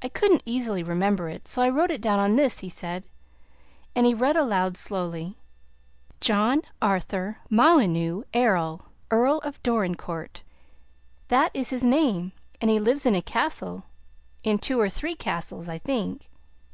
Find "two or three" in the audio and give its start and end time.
14.58-15.14